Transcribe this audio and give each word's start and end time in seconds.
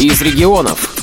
из 0.00 0.20
регионов. 0.20 0.94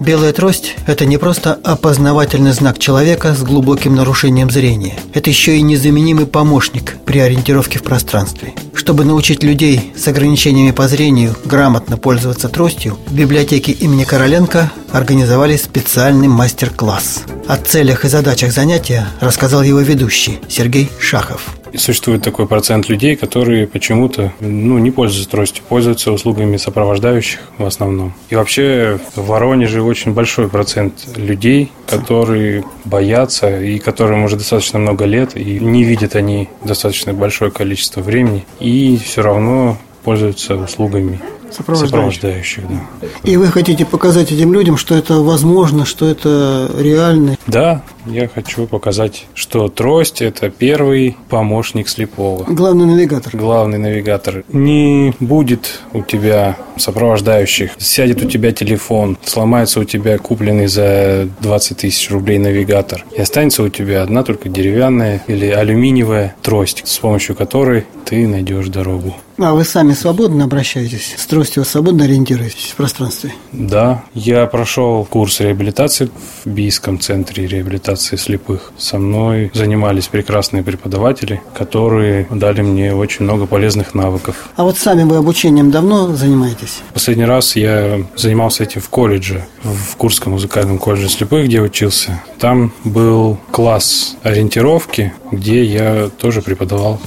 Белая 0.00 0.32
трость– 0.32 0.74
это 0.86 1.04
не 1.04 1.16
просто 1.16 1.54
опознавательный 1.62 2.52
знак 2.52 2.78
человека 2.78 3.34
с 3.34 3.42
глубоким 3.42 3.94
нарушением 3.94 4.50
зрения. 4.50 4.98
Это 5.14 5.30
еще 5.30 5.58
и 5.58 5.62
незаменимый 5.62 6.26
помощник 6.26 6.96
при 7.04 7.18
ориентировке 7.18 7.78
в 7.78 7.82
пространстве. 7.82 8.54
Чтобы 8.74 9.04
научить 9.04 9.44
людей 9.44 9.92
с 9.96 10.08
ограничениями 10.08 10.72
по 10.72 10.88
зрению 10.88 11.36
грамотно 11.44 11.98
пользоваться 11.98 12.48
тростью, 12.48 12.98
в 13.06 13.14
библиотеке 13.14 13.72
имени 13.72 14.04
Короленко 14.04 14.72
организовали 14.92 15.56
специальный 15.56 16.28
мастер-класс. 16.28 17.24
О 17.46 17.56
целях 17.56 18.04
и 18.04 18.08
задачах 18.08 18.52
занятия 18.52 19.06
рассказал 19.20 19.62
его 19.62 19.80
ведущий 19.80 20.40
Сергей 20.48 20.90
Шахов. 20.98 21.57
Существует 21.74 22.22
такой 22.22 22.46
процент 22.46 22.88
людей, 22.88 23.16
которые 23.16 23.66
почему-то 23.66 24.32
ну, 24.40 24.78
не 24.78 24.90
пользуются 24.90 25.30
тростью, 25.30 25.64
пользуются 25.68 26.12
услугами 26.12 26.56
сопровождающих 26.56 27.40
в 27.58 27.64
основном. 27.64 28.14
И 28.30 28.34
вообще 28.34 28.98
в 29.14 29.26
Воронеже 29.26 29.82
очень 29.82 30.12
большой 30.12 30.48
процент 30.48 31.06
людей, 31.16 31.70
которые 31.86 32.64
боятся 32.84 33.60
и 33.60 33.78
которым 33.78 34.24
уже 34.24 34.36
достаточно 34.36 34.78
много 34.78 35.04
лет, 35.04 35.36
и 35.36 35.58
не 35.58 35.84
видят 35.84 36.16
они 36.16 36.48
достаточно 36.64 37.12
большое 37.12 37.50
количество 37.50 38.00
времени, 38.00 38.44
и 38.60 38.98
все 39.02 39.22
равно 39.22 39.78
пользуются 40.04 40.54
услугами 40.54 41.20
Сопровождающих. 41.50 41.90
Сопровождающих, 41.90 42.64
да. 42.68 43.08
И 43.24 43.36
вы 43.36 43.48
хотите 43.48 43.84
показать 43.84 44.32
этим 44.32 44.52
людям, 44.52 44.76
что 44.76 44.94
это 44.94 45.20
возможно, 45.20 45.84
что 45.84 46.08
это 46.08 46.70
реально? 46.78 47.36
Да, 47.46 47.82
я 48.06 48.28
хочу 48.28 48.66
показать, 48.66 49.26
что 49.34 49.68
трость– 49.68 50.22
это 50.22 50.50
первый 50.50 51.16
помощник 51.28 51.88
слепого. 51.88 52.44
Главный 52.44 52.86
навигатор. 52.86 53.36
Главный 53.36 53.78
навигатор. 53.78 54.44
Не 54.48 55.14
будет 55.20 55.80
у 55.92 56.02
тебя 56.02 56.56
сопровождающих, 56.76 57.72
сядет 57.78 58.22
у 58.22 58.28
тебя 58.28 58.52
телефон, 58.52 59.18
сломается 59.24 59.80
у 59.80 59.84
тебя 59.84 60.18
купленный 60.18 60.68
за 60.68 61.28
20 61.40 61.76
тысяч 61.78 62.10
рублей 62.10 62.38
навигатор, 62.38 63.04
и 63.16 63.20
останется 63.20 63.62
у 63.62 63.68
тебя 63.68 64.02
одна 64.02 64.22
только 64.22 64.48
деревянная 64.48 65.22
или 65.26 65.46
алюминиевая 65.46 66.34
трость, 66.42 66.82
с 66.86 66.98
помощью 66.98 67.34
которой 67.34 67.86
ты 68.04 68.26
найдешь 68.26 68.68
дорогу. 68.68 69.14
А 69.38 69.54
вы 69.54 69.64
сами 69.64 69.92
свободно 69.92 70.44
обращаетесь? 70.44 71.14
С 71.16 71.26
тростью 71.38 71.64
свободно 71.64 72.02
ориентируетесь 72.02 72.72
в 72.72 72.74
пространстве? 72.74 73.32
Да, 73.52 74.02
я 74.12 74.46
прошел 74.46 75.04
курс 75.04 75.38
реабилитации 75.38 76.10
в 76.44 76.48
Бийском 76.48 76.98
центре 76.98 77.46
реабилитации 77.46 78.16
слепых. 78.16 78.72
Со 78.76 78.98
мной 78.98 79.52
занимались 79.54 80.08
прекрасные 80.08 80.64
преподаватели, 80.64 81.40
которые 81.54 82.26
дали 82.28 82.62
мне 82.62 82.92
очень 82.92 83.24
много 83.24 83.46
полезных 83.46 83.94
навыков. 83.94 84.48
А 84.56 84.64
вот 84.64 84.78
сами 84.78 85.04
вы 85.04 85.14
обучением 85.14 85.70
давно 85.70 86.08
занимаетесь? 86.16 86.80
Последний 86.92 87.24
раз 87.24 87.54
я 87.54 88.04
занимался 88.16 88.64
этим 88.64 88.80
в 88.80 88.88
колледже, 88.88 89.46
в 89.62 89.94
Курском 89.96 90.32
музыкальном 90.32 90.78
колледже 90.78 91.08
слепых, 91.08 91.44
где 91.46 91.60
учился. 91.60 92.20
Там 92.40 92.72
был 92.82 93.38
класс 93.52 94.16
ориентировки, 94.24 95.12
где 95.30 95.62
я 95.62 96.10
тоже 96.18 96.42
преподавал. 96.42 97.00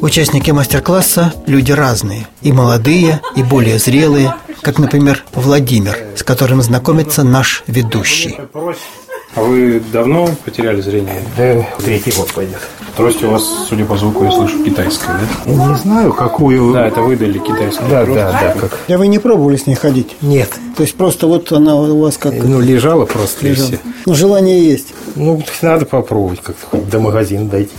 Участники 0.00 0.50
мастер-класса– 0.50 1.32
люди 1.46 1.72
разные. 1.72 2.26
И 2.42 2.52
молодые, 2.52 3.20
и 3.34 3.42
более 3.42 3.78
зрелые, 3.78 4.34
как, 4.60 4.78
например, 4.78 5.24
Владимир, 5.34 5.96
с 6.14 6.22
которым 6.22 6.60
знакомится 6.60 7.22
наш 7.22 7.64
ведущий. 7.66 8.36
А 9.34 9.42
вы 9.42 9.82
давно 9.92 10.30
потеряли 10.44 10.80
зрение? 10.80 11.22
Да, 11.36 11.66
третий 11.82 12.10
год 12.12 12.32
пойдет. 12.32 12.60
Трость 12.96 13.22
у 13.22 13.30
вас, 13.30 13.44
судя 13.68 13.84
по 13.84 13.96
звуку, 13.96 14.24
я 14.24 14.32
слышу, 14.32 14.64
китайская, 14.64 15.18
да? 15.44 15.52
Не 15.52 15.74
знаю, 15.76 16.12
какую... 16.14 16.72
Да, 16.72 16.86
это 16.86 17.02
выдали 17.02 17.38
китайскую 17.38 17.90
да, 17.90 18.04
трость. 18.04 18.18
да, 18.18 18.32
да, 18.32 18.54
как... 18.58 18.78
А 18.88 18.96
вы 18.96 19.06
не 19.08 19.18
пробовали 19.18 19.56
с 19.56 19.66
ней 19.66 19.74
ходить? 19.74 20.16
Нет. 20.22 20.50
То 20.76 20.82
есть 20.82 20.94
просто 20.94 21.26
вот 21.26 21.52
она 21.52 21.74
у 21.76 22.00
вас 22.00 22.16
как... 22.16 22.32
Ну, 22.32 22.60
лежала 22.60 23.04
просто 23.04 23.46
и 23.46 23.50
лежала. 23.50 23.68
все. 23.68 23.78
Ну, 24.06 24.14
желание 24.14 24.64
есть. 24.64 24.94
Ну, 25.14 25.42
надо 25.60 25.84
попробовать 25.84 26.40
как-то 26.42 26.78
до 26.78 27.00
магазина 27.00 27.46
дойти. 27.50 27.74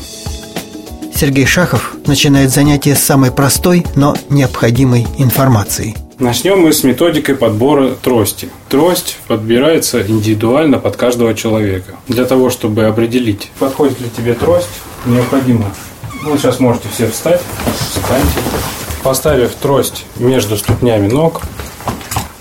Сергей 1.18 1.48
Шахов 1.48 1.96
начинает 2.06 2.52
занятие 2.52 2.94
с 2.94 3.00
самой 3.00 3.32
простой, 3.32 3.84
но 3.96 4.16
необходимой 4.30 5.08
информации. 5.18 5.96
Начнем 6.20 6.60
мы 6.60 6.72
с 6.72 6.84
методикой 6.84 7.34
подбора 7.34 7.96
трости. 7.96 8.50
Трость 8.70 9.18
подбирается 9.28 10.06
индивидуально 10.06 10.78
под 10.78 10.96
каждого 10.96 11.34
человека. 11.34 11.96
Для 12.08 12.26
того, 12.26 12.52
чтобы 12.52 12.86
определить, 12.86 13.50
подходит 13.58 14.00
ли 14.00 14.12
тебе 14.16 14.36
трость, 14.36 14.70
необходимо. 15.08 15.74
Вы 16.24 16.38
сейчас 16.38 16.60
можете 16.60 16.88
все 16.94 17.10
встать. 17.10 17.42
Встаньте. 17.90 18.38
Поставив 19.02 19.56
трость 19.56 20.06
между 20.18 20.56
ступнями 20.56 21.08
ног, 21.08 21.42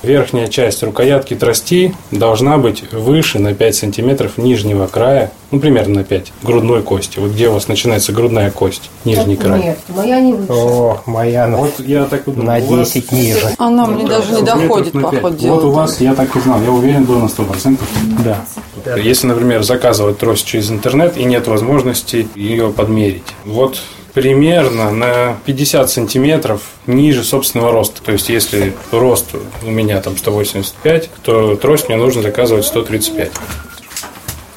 верхняя 0.07 0.47
часть 0.47 0.83
рукоятки 0.83 1.35
трости 1.35 1.95
должна 2.11 2.57
быть 2.57 2.91
выше 2.93 3.39
на 3.39 3.55
5 3.55 3.75
сантиметров 3.75 4.39
нижнего 4.39 4.87
края, 4.87 5.33
ну, 5.51 5.61
примерно 5.61 5.97
на 5.97 6.05
5, 6.05 6.33
грудной 6.43 6.83
кости. 6.83 7.19
Вот 7.19 7.33
где 7.33 7.49
у 7.49 7.53
вас 7.53 7.69
начинается 7.69 8.13
грудная 8.13 8.51
кость, 8.51 8.91
нижний 9.05 9.37
край. 9.37 9.63
Нет, 9.63 9.79
моя 9.89 10.21
не 10.21 10.33
выше. 10.33 10.53
О, 10.53 11.01
моя 11.07 11.47
ну, 11.47 11.59
Вот 11.59 11.75
я 11.81 12.05
так 12.05 12.27
и 12.29 12.31
думал. 12.31 12.47
на 12.47 12.59
У 12.59 12.77
вас 12.77 12.93
10 12.93 13.13
ниже. 13.13 13.55
Она 13.59 13.87
мне 13.87 14.07
даже 14.07 14.33
не 14.33 14.43
доходит, 14.43 14.95
на 14.95 15.03
по 15.03 15.11
пять. 15.11 15.21
ходу 15.23 15.37
дела. 15.37 15.55
Вот 15.55 15.65
у 15.65 15.71
вас, 15.73 16.01
я 16.01 16.15
так 16.15 16.35
и 16.37 16.41
знал, 16.41 16.63
я 16.63 16.71
уверен 16.71 17.05
был 17.05 17.19
на 17.19 17.27
100%. 17.27 17.79
Да. 18.25 18.97
Если, 18.97 19.27
например, 19.27 19.63
заказывать 19.63 20.19
трость 20.19 20.47
через 20.47 20.71
интернет 20.71 21.17
и 21.17 21.25
нет 21.25 21.49
возможности 21.49 22.29
ее 22.37 22.71
подмерить. 22.71 23.25
Вот 23.45 23.79
примерно 24.17 24.91
на 24.93 25.37
50 25.45 25.91
сантиметров 25.91 26.63
ниже 26.87 27.23
собственного 27.23 27.71
роста. 27.71 28.01
То 28.03 28.13
есть, 28.13 28.31
если 28.31 28.73
рост 28.91 29.27
у 29.63 29.71
меня 29.71 30.01
там 30.01 30.17
185, 30.17 31.11
то 31.23 31.55
трость 31.57 31.89
мне 31.89 31.99
нужно 31.99 32.23
заказывать 32.23 32.65
135. 32.65 33.31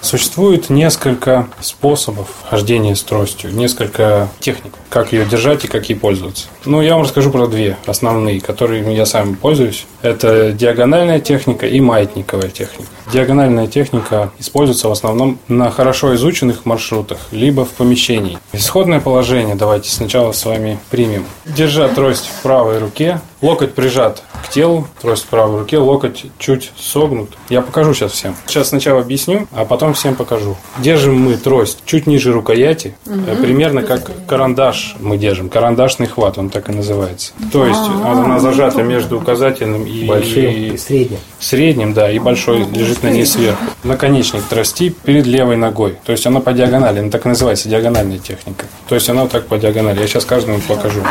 Существует 0.01 0.69
несколько 0.69 1.47
способов 1.59 2.27
хождения 2.49 2.95
с 2.95 3.03
тростью, 3.03 3.53
несколько 3.53 4.29
техник, 4.39 4.73
как 4.89 5.11
ее 5.11 5.25
держать 5.25 5.65
и 5.65 5.67
как 5.67 5.89
ей 5.89 5.95
пользоваться. 5.95 6.47
Ну, 6.65 6.81
я 6.81 6.93
вам 6.93 7.03
расскажу 7.03 7.31
про 7.31 7.47
две 7.47 7.77
основные, 7.85 8.39
которыми 8.41 8.93
я 8.93 9.05
сам 9.05 9.35
пользуюсь. 9.35 9.85
Это 10.01 10.51
диагональная 10.51 11.19
техника 11.19 11.67
и 11.67 11.79
маятниковая 11.79 12.49
техника. 12.49 12.89
Диагональная 13.11 13.67
техника 13.67 14.31
используется 14.39 14.87
в 14.87 14.91
основном 14.91 15.39
на 15.47 15.71
хорошо 15.71 16.15
изученных 16.15 16.65
маршрутах, 16.65 17.17
либо 17.31 17.65
в 17.65 17.69
помещении. 17.69 18.37
Исходное 18.53 18.99
положение 18.99 19.55
давайте 19.55 19.89
сначала 19.89 20.31
с 20.31 20.45
вами 20.45 20.79
примем. 20.91 21.25
Держа 21.45 21.87
трость 21.89 22.27
в 22.27 22.41
правой 22.43 22.77
руке, 22.77 23.19
локоть 23.41 23.73
прижат 23.73 24.23
к 24.43 24.49
телу, 24.49 24.87
трость 25.01 25.23
в 25.23 25.27
правой 25.27 25.59
руке, 25.59 25.79
локоть 25.79 26.25
чуть 26.37 26.71
согнут. 26.77 27.31
Я 27.49 27.61
покажу 27.61 27.93
сейчас 27.93 28.11
всем. 28.11 28.35
Сейчас 28.45 28.69
сначала 28.69 29.01
объясню, 29.01 29.47
а 29.51 29.65
потом 29.65 29.88
всем 29.93 30.15
покажу. 30.15 30.55
Держим 30.79 31.19
мы 31.19 31.37
трость 31.37 31.79
чуть 31.85 32.07
ниже 32.07 32.31
рукояти, 32.31 32.95
э, 33.05 33.35
примерно 33.41 33.81
как 33.83 34.09
карандаш 34.27 34.95
мы 34.99 35.17
держим. 35.17 35.49
Карандашный 35.49 36.07
хват, 36.07 36.37
он 36.37 36.49
так 36.49 36.69
и 36.69 36.71
называется. 36.71 37.33
То 37.51 37.65
есть 37.65 37.79
она 38.03 38.39
зажата 38.39 38.83
между 38.83 39.17
указательным 39.17 39.85
и 39.85 40.05
Большим 40.05 40.45
и 40.45 40.69
и 40.69 40.77
средним. 40.77 41.19
средним, 41.39 41.93
да, 41.93 42.11
и 42.11 42.19
большой 42.19 42.65
лежит 42.73 43.03
на 43.03 43.09
ней 43.09 43.25
сверху. 43.25 43.63
Наконечник 43.83 44.43
трости 44.43 44.89
перед 45.03 45.25
левой 45.25 45.57
ногой. 45.57 45.95
То 46.05 46.11
есть 46.11 46.25
она 46.25 46.39
по 46.39 46.53
диагонали, 46.53 46.99
она 46.99 47.09
так 47.09 47.25
и 47.25 47.29
называется, 47.29 47.69
диагональная 47.69 48.19
техника. 48.19 48.65
То 48.87 48.95
есть 48.95 49.09
она 49.09 49.23
вот 49.23 49.31
так 49.31 49.45
по 49.47 49.57
диагонали. 49.57 49.99
Я 49.99 50.07
сейчас 50.07 50.25
каждому 50.25 50.59
покажу. 50.67 51.01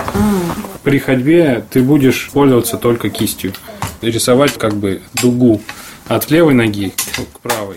При 0.83 0.99
ходьбе 0.99 1.65
ты 1.71 1.83
будешь 1.83 2.31
пользоваться 2.33 2.77
только 2.77 3.11
кистью. 3.11 3.53
Рисовать 4.01 4.53
как 4.55 4.75
бы 4.75 5.03
дугу 5.21 5.61
от 6.09 6.31
левой 6.31 6.55
ноги 6.55 6.93
к 7.35 7.41
правой. 7.41 7.77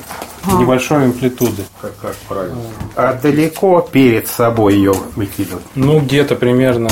Небольшой 0.60 1.06
амплитуды. 1.06 1.64
Как, 1.82 1.96
как 1.98 2.16
правильно. 2.28 2.58
А 2.96 3.14
далеко 3.14 3.82
перед 3.82 4.28
собой 4.28 4.76
ее 4.76 4.94
выкидывать. 5.16 5.64
Ну, 5.76 6.00
где-то 6.00 6.36
примерно 6.36 6.90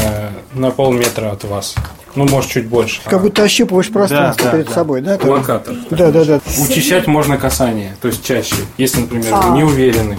на 0.53 0.71
полметра 0.71 1.31
от 1.31 1.44
вас. 1.45 1.75
Ну, 2.15 2.27
может, 2.27 2.51
чуть 2.51 2.68
больше. 2.68 3.01
Как 3.06 3.21
будто 3.21 3.44
ощупываешь 3.44 3.89
пространство 3.89 4.45
Да, 4.45 4.51
да, 4.51 4.57
перед 4.57 4.68
да. 4.68 4.74
собой, 4.74 5.01
да? 5.01 5.19
Локатор. 5.21 5.75
Да, 5.89 6.12
да, 6.12 6.25
да. 6.25 6.41
Учащать 6.59 7.07
можно 7.07 7.38
касание, 7.38 7.95
то 8.01 8.07
есть 8.07 8.25
чаще, 8.25 8.56
если, 8.77 9.01
например, 9.01 9.33
вы 9.35 9.57
не 9.57 9.63
уверены. 9.63 10.18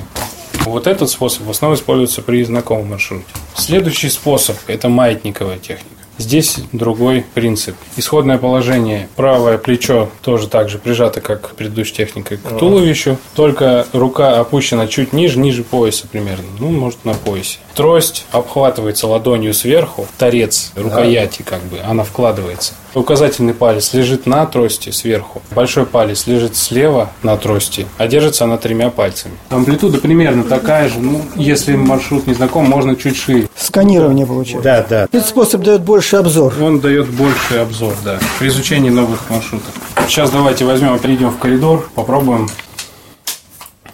Вот 0.64 0.86
этот 0.86 1.10
способ 1.10 1.44
в 1.46 1.50
основном 1.50 1.78
используется 1.78 2.22
при 2.22 2.44
знакомом 2.44 2.90
маршруте. 2.90 3.24
Следующий 3.54 4.08
способ– 4.10 4.56
это 4.66 4.88
маятниковая 4.88 5.58
техника. 5.58 5.99
Здесь 6.20 6.58
другой 6.72 7.24
принцип. 7.32 7.76
Исходное 7.96 8.36
положение. 8.36 9.08
Правое 9.16 9.56
плечо 9.56 10.10
тоже 10.20 10.48
так 10.48 10.68
же 10.68 10.76
прижато, 10.76 11.22
как 11.22 11.54
предыдущей 11.54 11.94
техникой, 11.94 12.36
к 12.36 12.58
туловищу. 12.58 13.16
Только 13.34 13.86
рука 13.94 14.38
опущена 14.38 14.86
чуть 14.86 15.14
ниже, 15.14 15.38
ниже 15.38 15.64
пояса 15.64 16.06
примерно. 16.06 16.44
Ну, 16.58 16.68
может, 16.68 17.06
на 17.06 17.14
поясе. 17.14 17.58
Трость 17.74 18.26
обхватывается 18.32 19.06
ладонью 19.06 19.54
сверху. 19.54 20.06
Торец 20.18 20.72
рукояти 20.76 21.40
как 21.40 21.62
бы, 21.62 21.78
она 21.78 22.04
вкладывается. 22.04 22.74
Указательный 22.94 23.54
палец 23.54 23.94
лежит 23.94 24.26
на 24.26 24.44
трости 24.46 24.90
сверху, 24.90 25.42
большой 25.52 25.86
палец 25.86 26.26
лежит 26.26 26.56
слева 26.56 27.10
на 27.22 27.36
трости, 27.36 27.86
а 27.98 28.08
держится 28.08 28.44
она 28.44 28.56
тремя 28.56 28.90
пальцами. 28.90 29.34
Амплитуда 29.48 29.98
примерно 29.98 30.42
такая 30.42 30.88
же, 30.88 30.98
ну, 30.98 31.22
если 31.36 31.76
маршрут 31.76 32.26
не 32.26 32.34
знаком, 32.34 32.64
можно 32.68 32.96
чуть 32.96 33.16
шире. 33.16 33.48
Сканирование 33.54 34.26
получается. 34.26 34.64
Да, 34.64 34.86
да. 34.88 35.02
Этот 35.04 35.26
способ 35.26 35.62
дает 35.62 35.82
больше 35.82 36.16
обзор. 36.16 36.54
Он 36.60 36.80
дает 36.80 37.08
больший 37.08 37.62
обзор, 37.62 37.94
да, 38.04 38.18
при 38.38 38.48
изучении 38.48 38.90
новых 38.90 39.30
маршрутов. 39.30 39.72
Сейчас 40.08 40.30
давайте 40.30 40.64
возьмем, 40.64 40.98
перейдем 40.98 41.30
в 41.30 41.38
коридор, 41.38 41.88
попробуем 41.94 42.48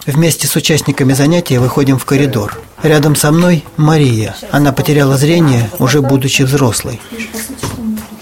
Вместе 0.07 0.47
с 0.47 0.55
участниками 0.55 1.11
занятия 1.11 1.59
выходим 1.59 1.99
в 1.99 2.05
коридор. 2.05 2.61
Рядом 2.81 3.17
со 3.17 3.29
мной 3.29 3.65
Мария. 3.75 4.37
Она 4.51 4.71
потеряла 4.71 5.17
зрение, 5.17 5.69
уже 5.79 6.01
будучи 6.01 6.43
взрослой. 6.43 7.01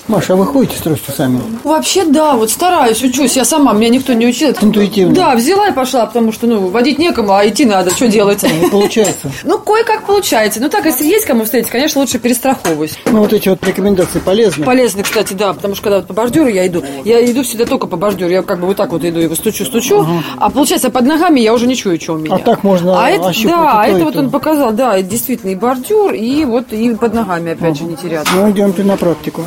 Маша, 0.08 0.34
а 0.34 0.36
вы 0.36 0.46
ходите 0.46 0.78
с 0.78 0.82
тростью 0.82 1.14
сами? 1.16 1.42
Вообще, 1.64 2.06
да, 2.06 2.36
вот 2.36 2.52
стараюсь, 2.52 3.02
учусь. 3.02 3.36
Я 3.36 3.44
сама, 3.44 3.74
меня 3.74 3.90
никто 3.90 4.14
не 4.14 4.28
учил. 4.28 4.52
Интуитивно. 4.62 5.16
Да, 5.16 5.36
взяла 5.36 5.70
и 5.70 5.72
пошла, 5.74 6.06
потому 6.06 6.32
что, 6.32 6.46
ну, 6.46 6.68
водить 6.68 7.00
некому, 7.00 7.34
а 7.34 7.48
идти 7.48 7.66
надо, 7.66 7.90
что 7.90 8.08
делать? 8.08 8.44
Не 8.44 8.70
получается. 8.70 9.32
Ну, 9.44 9.60
кое-как 9.60 10.06
получается. 10.06 10.60
Ну, 10.60 10.70
так, 10.70 10.86
если 10.86 11.06
есть 11.06 11.26
кому 11.26 11.44
встретить, 11.44 11.70
конечно, 11.70 12.02
лучше 12.02 12.20
перестраховываюсь. 12.20 12.98
Ну, 13.06 13.20
вот 13.20 13.34
эти 13.34 13.50
вот 13.50 13.64
рекомендации 13.64 14.20
полезны. 14.20 14.66
Полезно, 14.66 15.04
кстати, 15.04 15.34
да, 15.34 15.54
потому 15.54 15.76
что 15.76 15.84
когда 15.84 15.98
вот 15.98 16.08
по 16.08 16.14
бордюру 16.14 16.48
я 16.48 16.68
иду, 16.68 16.84
я 17.04 17.24
иду 17.26 17.44
всегда 17.44 17.66
только 17.66 17.88
по 17.88 17.98
бордюру, 17.98 18.32
я 18.32 18.42
как 18.42 18.60
бы 18.60 18.68
вот 18.68 18.78
так 18.78 18.92
вот 18.92 19.04
иду, 19.04 19.20
и 19.20 19.34
стучу-стучу, 19.34 20.06
а 20.38 20.50
получается 20.50 20.90
под 20.90 21.06
ногами 21.06 21.40
я 21.40 21.54
уже 21.54 21.68
не 21.68 21.76
чую, 21.76 22.00
что 22.00 22.14
у 22.14 22.18
меня. 22.18 22.36
А 22.36 22.40
так 22.40 22.64
можно 22.64 23.04
а 23.04 23.10
это, 23.10 23.32
Да, 23.44 23.84
то, 23.86 23.92
это 23.92 24.04
вот 24.06 24.16
он 24.16 24.30
показал, 24.30 24.72
да, 24.72 25.02
действительно 25.02 25.52
и 25.52 25.56
бордюр, 25.56 26.14
и 26.14 26.46
вот 26.46 26.72
и 26.72 26.94
под 26.96 27.14
ногами, 27.14 27.52
опять 27.52 27.78
же, 27.78 27.84
не 27.84 27.96
теряться. 27.96 28.34
Ну, 28.36 28.50
идемте 28.52 28.84
на 28.84 28.98
практику. 28.98 29.44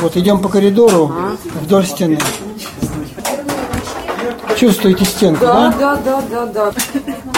Вот, 0.00 0.16
идем 0.16 0.40
по 0.40 0.48
коридору 0.48 1.12
вдоль 1.62 1.86
стены. 1.86 2.18
Чувствуете 4.56 5.04
стенку, 5.04 5.44
Да, 5.44 5.72
да? 5.78 5.96
да, 5.96 6.20
да, 6.30 6.46
да, 6.46 6.72
да. 6.72 6.72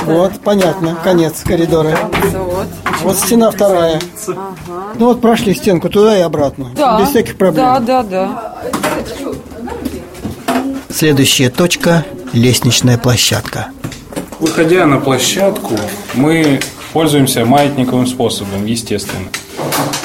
Вот, 0.05 0.41
понятно, 0.41 0.97
конец 1.05 1.43
коридора. 1.45 1.97
Вот. 2.33 2.67
Вот 3.03 3.17
стена 3.17 3.51
вторая. 3.51 4.01
Ну 4.97 5.07
вот 5.07 5.21
прошли 5.21 5.55
стенку 5.55 5.89
туда 5.91 6.17
и 6.19 6.23
обратно. 6.23 6.71
Да. 6.75 6.99
Без 7.01 7.11
всяких 7.11 7.37
проблем. 7.37 7.65
Да, 7.65 7.81
да, 7.81 8.03
да. 8.03 8.55
Следующая 10.89 11.51
точка– 11.51 12.05
лестничная 12.33 12.99
площадка. 12.99 13.69
Выходя 14.39 14.87
на 14.87 14.99
площадку, 14.99 15.75
мы 16.15 16.61
пользуемся 16.93 17.45
маятниковым 17.45 18.07
способом, 18.07 18.65
естественно. 18.65 19.29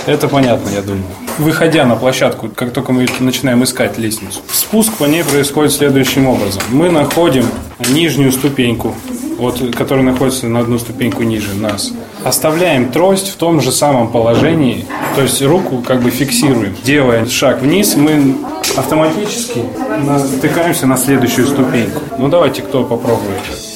Это 0.06 0.28
понятно, 0.28 0.70
я 0.70 0.82
думаю. 0.82 1.04
Выходя 1.38 1.86
на 1.86 1.96
площадку, 1.96 2.50
как 2.50 2.72
только 2.72 2.94
мы 2.94 3.08
начинаем 3.20 3.64
искать 3.64 3.98
лестницу, 3.98 4.40
спуск 4.52 4.94
по 4.94 5.06
ней 5.06 5.24
происходит 5.24 5.74
следующим 5.74 6.28
образом. 6.28 6.62
Мы 6.70 6.90
находим 6.90 7.46
нижнюю 7.90 8.32
ступеньку, 8.32 8.96
вот, 9.38 9.60
которая 9.76 10.06
находится 10.06 10.48
на 10.48 10.60
одну 10.60 10.80
ступеньку 10.80 11.24
ниже 11.24 11.54
нас. 11.56 11.92
Оставляем 12.24 12.92
трость 12.92 13.30
в 13.30 13.36
том 13.36 13.60
же 13.62 13.72
самом 13.72 14.10
положении, 14.10 14.86
то 15.16 15.24
есть 15.24 15.42
руку 15.42 15.84
как 15.86 16.02
бы 16.02 16.10
фиксируем. 16.10 16.76
Делая 16.84 17.26
шаг 17.26 17.62
вниз, 17.62 17.96
мы 17.96 18.36
автоматически 18.78 19.64
натыкаемся 20.04 20.88
на 20.88 20.98
следующую 20.98 21.48
ступеньку. 21.48 22.00
Ну 22.18 22.30
давайте, 22.30 22.62
кто 22.62 22.84
попробует. 22.84 23.75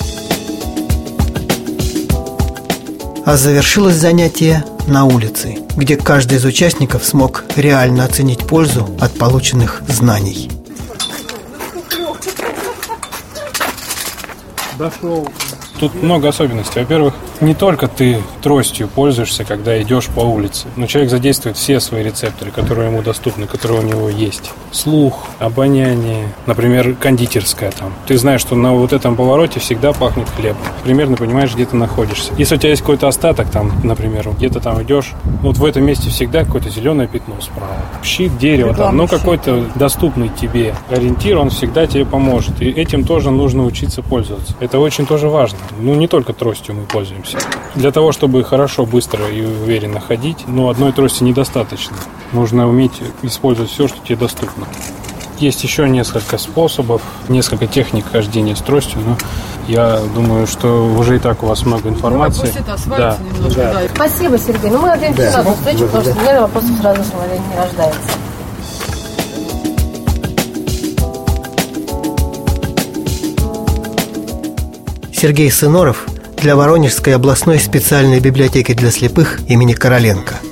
А 3.29 3.37
завершилось 3.37 3.93
занятие 3.93 4.65
на 4.87 5.05
улице, 5.05 5.59
где 5.75 5.95
каждый 5.95 6.39
из 6.39 6.45
участников 6.45 7.05
смог 7.05 7.43
реально 7.55 8.05
оценить 8.05 8.47
пользу 8.47 8.89
от 8.99 9.19
полученных 9.19 9.83
знаний. 9.87 10.49
Тут 15.79 15.93
много 16.01 16.29
особенностей. 16.29 16.79
Во-первых, 16.79 17.13
не 17.41 17.53
только 17.53 17.87
ты 17.87 18.21
тростью 18.41 18.87
пользуешься, 18.87 19.45
когда 19.45 19.81
идешь 19.81 20.07
по 20.07 20.21
улице, 20.21 20.67
но 20.75 20.87
человек 20.87 21.11
задействует 21.11 21.57
все 21.57 21.79
свои 21.79 22.03
рецепторы, 22.03 22.51
которые 22.51 22.89
ему 22.89 23.01
доступны, 23.01 23.47
которые 23.47 23.81
у 23.81 23.83
него 23.83 24.09
есть. 24.09 24.51
Слух, 24.71 25.25
обоняние, 25.39 26.33
например, 26.45 26.95
кондитерская 26.95 27.71
там. 27.71 27.93
Ты 28.07 28.17
знаешь, 28.17 28.41
что 28.41 28.55
на 28.55 28.73
вот 28.73 28.93
этом 28.93 29.15
повороте 29.15 29.59
всегда 29.59 29.93
пахнет 29.93 30.29
хлебом. 30.29 30.61
Примерно 30.83 31.17
понимаешь, 31.17 31.53
где 31.53 31.65
ты 31.65 31.75
находишься. 31.75 32.33
Если 32.37 32.55
у 32.55 32.57
тебя 32.57 32.69
есть 32.71 32.81
какой-то 32.81 33.07
остаток 33.07 33.49
там, 33.49 33.71
например, 33.83 34.29
где-то 34.37 34.59
там 34.59 34.81
идешь, 34.83 35.13
вот 35.41 35.57
в 35.57 35.65
этом 35.65 35.83
месте 35.85 36.09
всегда 36.09 36.43
какое-то 36.43 36.69
зеленое 36.69 37.07
пятно 37.07 37.35
справа. 37.41 37.73
Щит, 38.03 38.37
дерево 38.37 38.73
там, 38.73 38.97
ну 38.97 39.07
какой-то 39.07 39.65
доступный 39.75 40.29
тебе 40.29 40.75
ориентир, 40.89 41.37
он 41.37 41.49
всегда 41.49 41.87
тебе 41.87 42.05
поможет. 42.05 42.61
И 42.61 42.69
этим 42.69 43.03
тоже 43.03 43.31
нужно 43.31 43.63
учиться 43.63 44.01
пользоваться. 44.01 44.53
Это 44.59 44.79
очень 44.79 45.05
тоже 45.05 45.29
важно. 45.29 45.57
Ну, 45.79 45.95
не 45.95 46.07
только 46.07 46.33
тростью 46.33 46.75
мы 46.75 46.83
пользуемся. 46.83 47.28
Для 47.75 47.91
того, 47.91 48.11
чтобы 48.11 48.43
хорошо, 48.43 48.85
быстро 48.85 49.27
и 49.29 49.41
уверенно 49.41 49.99
ходить, 49.99 50.39
ну, 50.47 50.69
одной 50.69 50.91
трости 50.91 51.23
недостаточно. 51.23 51.95
Нужно 52.31 52.67
уметь 52.67 53.01
использовать 53.21 53.71
все, 53.71 53.87
что 53.87 53.97
тебе 53.99 54.15
доступно. 54.15 54.65
Есть 55.39 55.63
еще 55.63 55.87
несколько 55.87 56.37
способов, 56.37 57.01
несколько 57.29 57.65
техник 57.65 58.11
хождения 58.11 58.55
с 58.55 58.59
тростью, 58.59 58.99
но 59.05 59.17
я 59.69 60.01
думаю, 60.13 60.47
что 60.47 60.85
уже 60.97 61.15
и 61.15 61.19
так 61.19 61.43
у 61.43 61.45
вас 61.45 61.65
много 61.65 61.87
информации. 61.87 62.41
Пусть 62.41 62.57
это 62.57 62.73
освоится 62.73 63.21
немножко, 63.23 63.61
да. 63.61 63.81
Спасибо, 63.95 64.37
Сергей. 64.37 64.69
Ну, 64.69 64.79
мы 64.79 64.87
надеемся 64.89 65.41
на 65.41 65.53
встречу, 65.53 65.85
потому 65.85 66.03
что, 66.03 66.15
наверное, 66.15 66.41
вопросов 66.41 66.71
сразу 66.81 67.01
не 67.01 67.57
рождается. 67.57 68.01
Сергей 75.13 75.51
Сыноров 75.51 76.08
для 76.41 76.55
Воронежской 76.55 77.15
областной 77.15 77.59
специальной 77.59 78.19
библиотеки 78.19 78.73
для 78.73 78.91
слепых 78.91 79.39
имени 79.47 79.73
Короленко– 79.73 80.39